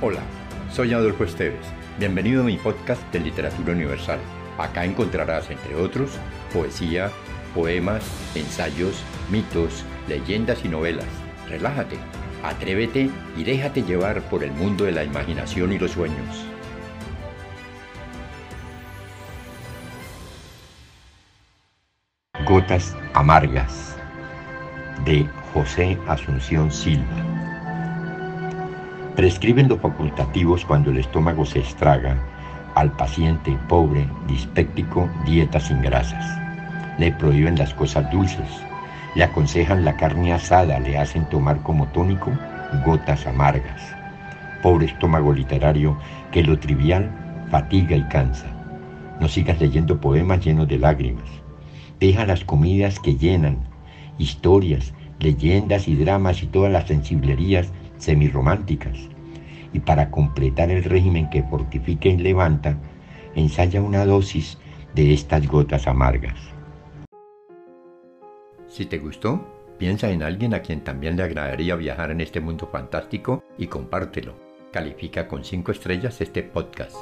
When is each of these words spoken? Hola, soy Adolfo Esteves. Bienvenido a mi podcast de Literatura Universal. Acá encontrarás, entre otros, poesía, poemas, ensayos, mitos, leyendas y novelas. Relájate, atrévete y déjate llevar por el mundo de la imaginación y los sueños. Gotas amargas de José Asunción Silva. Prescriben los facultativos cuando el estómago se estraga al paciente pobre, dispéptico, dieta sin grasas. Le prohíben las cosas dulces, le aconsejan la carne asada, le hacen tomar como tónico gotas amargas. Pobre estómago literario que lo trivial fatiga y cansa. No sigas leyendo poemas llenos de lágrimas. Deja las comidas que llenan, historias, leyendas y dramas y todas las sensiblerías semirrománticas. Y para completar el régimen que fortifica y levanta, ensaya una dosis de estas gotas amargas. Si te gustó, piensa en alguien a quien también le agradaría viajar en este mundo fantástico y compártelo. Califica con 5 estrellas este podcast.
Hola, 0.00 0.20
soy 0.72 0.92
Adolfo 0.92 1.24
Esteves. 1.24 1.66
Bienvenido 1.98 2.42
a 2.42 2.44
mi 2.44 2.56
podcast 2.56 3.02
de 3.12 3.18
Literatura 3.18 3.72
Universal. 3.72 4.20
Acá 4.56 4.84
encontrarás, 4.84 5.50
entre 5.50 5.74
otros, 5.74 6.12
poesía, 6.52 7.10
poemas, 7.52 8.04
ensayos, 8.36 9.02
mitos, 9.28 9.84
leyendas 10.06 10.64
y 10.64 10.68
novelas. 10.68 11.08
Relájate, 11.48 11.96
atrévete 12.44 13.10
y 13.36 13.42
déjate 13.42 13.82
llevar 13.82 14.22
por 14.28 14.44
el 14.44 14.52
mundo 14.52 14.84
de 14.84 14.92
la 14.92 15.02
imaginación 15.02 15.72
y 15.72 15.80
los 15.80 15.90
sueños. 15.90 16.46
Gotas 22.46 22.96
amargas 23.14 23.96
de 25.04 25.26
José 25.52 25.98
Asunción 26.06 26.70
Silva. 26.70 27.27
Prescriben 29.18 29.66
los 29.66 29.80
facultativos 29.80 30.64
cuando 30.64 30.92
el 30.92 30.98
estómago 30.98 31.44
se 31.44 31.58
estraga 31.58 32.16
al 32.76 32.92
paciente 32.92 33.58
pobre, 33.68 34.06
dispéptico, 34.28 35.10
dieta 35.26 35.58
sin 35.58 35.82
grasas. 35.82 36.24
Le 37.00 37.10
prohíben 37.10 37.58
las 37.58 37.74
cosas 37.74 38.08
dulces, 38.12 38.48
le 39.16 39.24
aconsejan 39.24 39.84
la 39.84 39.96
carne 39.96 40.32
asada, 40.32 40.78
le 40.78 40.96
hacen 40.96 41.28
tomar 41.30 41.60
como 41.64 41.88
tónico 41.88 42.30
gotas 42.86 43.26
amargas. 43.26 43.82
Pobre 44.62 44.86
estómago 44.86 45.32
literario 45.32 45.98
que 46.30 46.44
lo 46.44 46.56
trivial 46.56 47.10
fatiga 47.50 47.96
y 47.96 48.04
cansa. 48.04 48.46
No 49.18 49.26
sigas 49.26 49.60
leyendo 49.60 50.00
poemas 50.00 50.44
llenos 50.44 50.68
de 50.68 50.78
lágrimas. 50.78 51.28
Deja 51.98 52.24
las 52.24 52.44
comidas 52.44 53.00
que 53.00 53.16
llenan, 53.16 53.58
historias, 54.16 54.94
leyendas 55.18 55.88
y 55.88 55.96
dramas 55.96 56.40
y 56.44 56.46
todas 56.46 56.70
las 56.70 56.86
sensiblerías 56.86 57.72
semirrománticas. 57.98 58.98
Y 59.72 59.80
para 59.80 60.10
completar 60.10 60.70
el 60.70 60.84
régimen 60.84 61.28
que 61.30 61.42
fortifica 61.42 62.08
y 62.08 62.16
levanta, 62.16 62.78
ensaya 63.34 63.82
una 63.82 64.04
dosis 64.06 64.58
de 64.94 65.12
estas 65.12 65.46
gotas 65.46 65.86
amargas. 65.86 66.38
Si 68.66 68.86
te 68.86 68.98
gustó, 68.98 69.46
piensa 69.78 70.10
en 70.10 70.22
alguien 70.22 70.54
a 70.54 70.60
quien 70.60 70.82
también 70.82 71.16
le 71.16 71.22
agradaría 71.22 71.76
viajar 71.76 72.10
en 72.10 72.20
este 72.20 72.40
mundo 72.40 72.68
fantástico 72.70 73.44
y 73.56 73.66
compártelo. 73.66 74.34
Califica 74.72 75.26
con 75.28 75.44
5 75.44 75.72
estrellas 75.72 76.20
este 76.20 76.42
podcast. 76.42 76.96